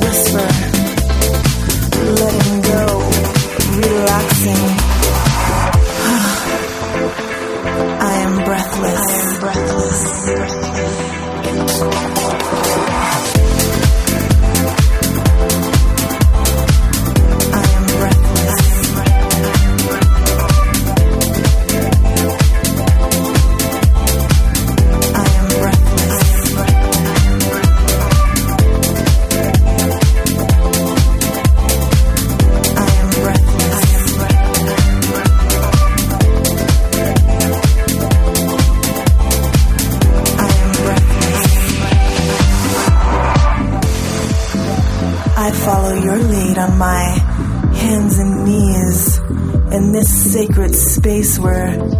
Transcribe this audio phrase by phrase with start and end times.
[0.00, 0.69] whisper,
[51.40, 51.99] space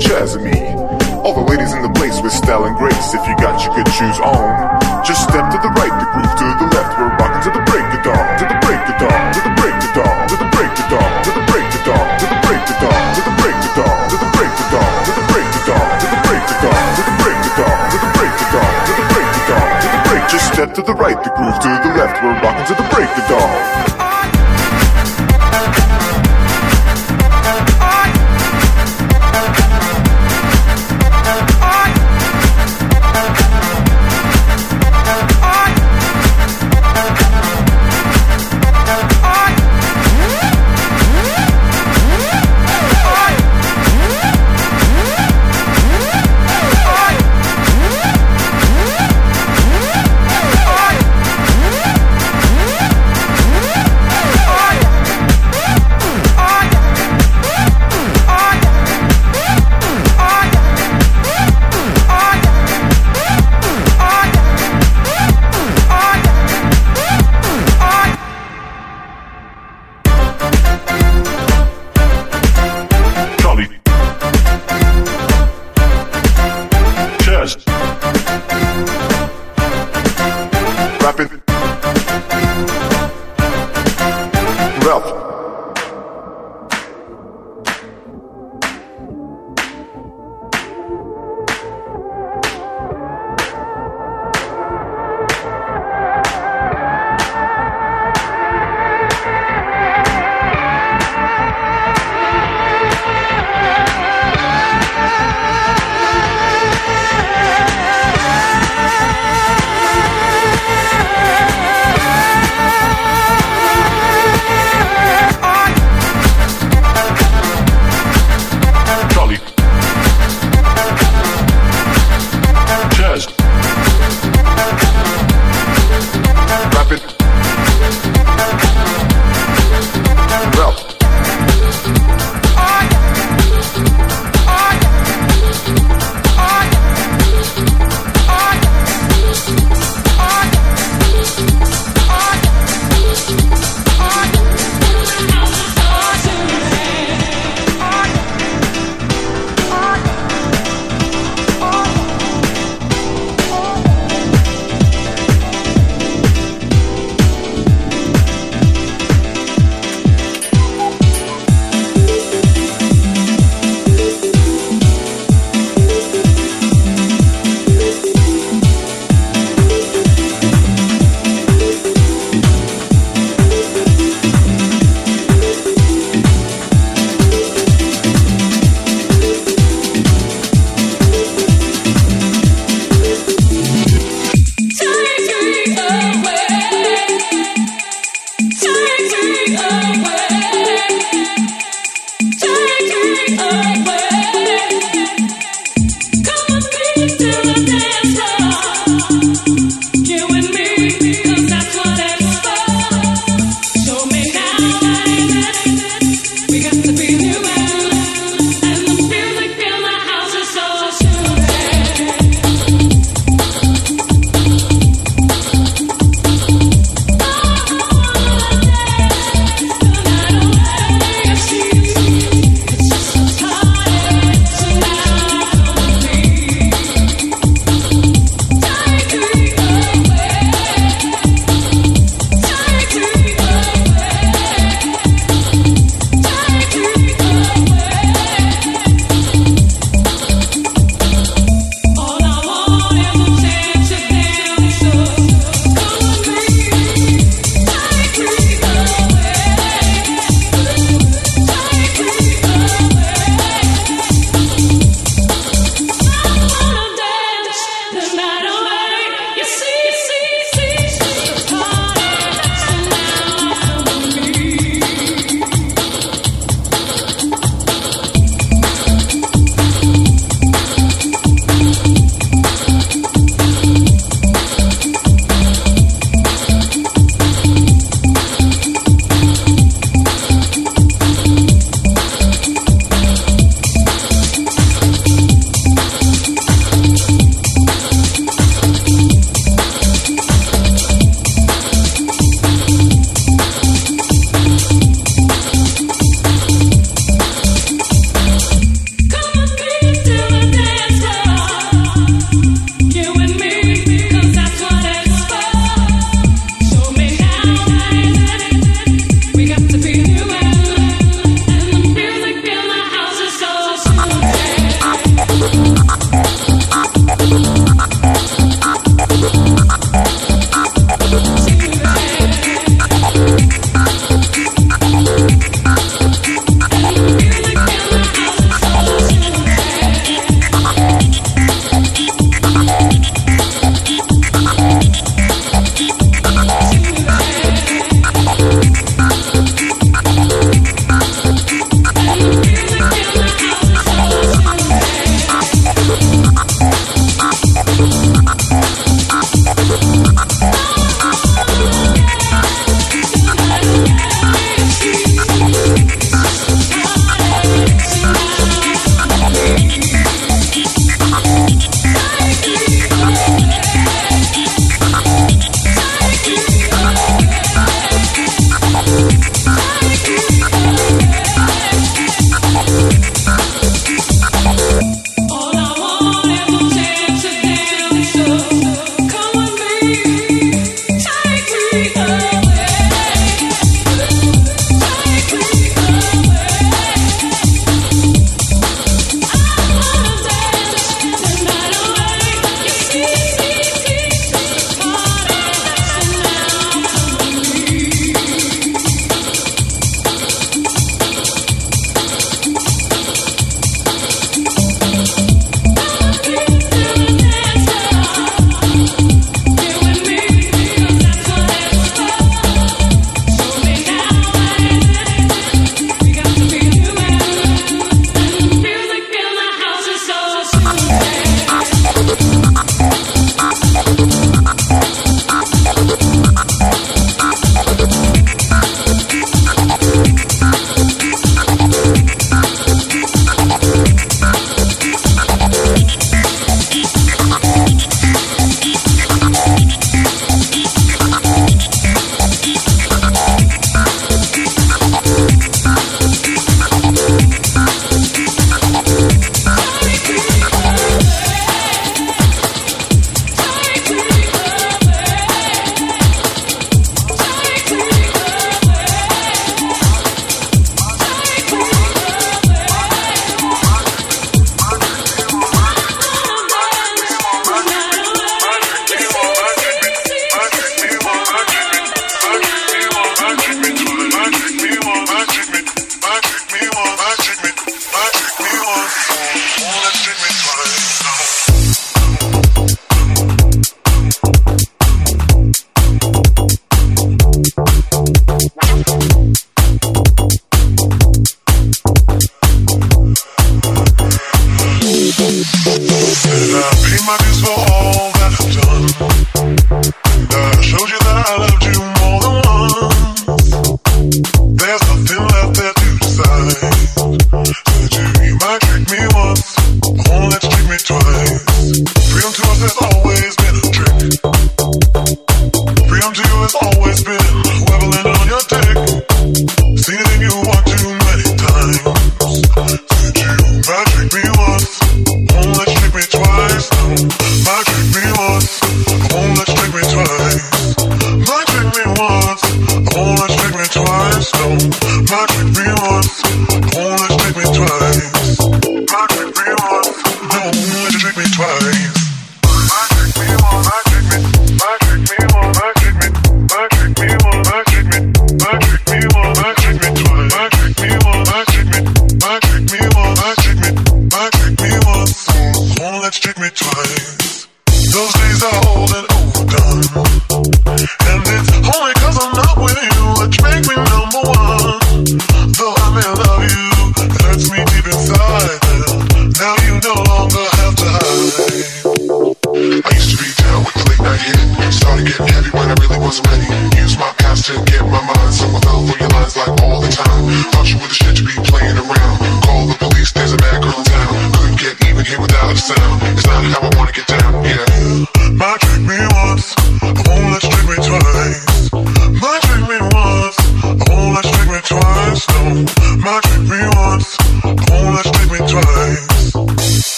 [0.00, 0.58] Charlie Chaz and me.
[1.22, 3.14] All the ladies in the place with style and grace.
[3.14, 6.46] If you got your good shoes on, just step to the right, the groove to
[6.58, 6.98] the left.
[6.98, 9.78] We're rocking to the break of dawn, to the break of dawn, to the break
[9.78, 12.58] of dawn, to the break of dawn, to the break of dawn, to the break
[12.58, 15.46] of dawn, to the break of dawn, to the break of dawn, to the break
[15.54, 18.34] of dawn, to the break of dawn, to the break of dawn, to the break
[18.34, 20.22] of dawn, to the break of dawn, to the break.
[20.26, 22.18] Just step to the right, the groove to the left.
[22.18, 24.03] We're rocking to the break of dawn.